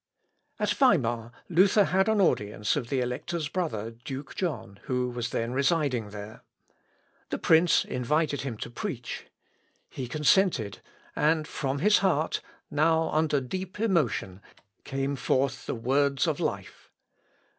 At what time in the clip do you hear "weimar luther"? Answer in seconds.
0.73-1.83